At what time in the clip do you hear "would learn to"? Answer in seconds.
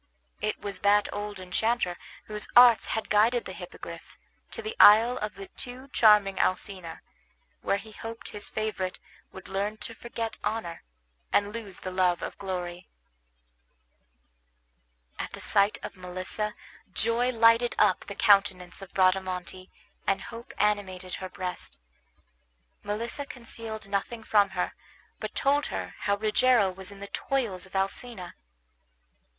9.31-9.93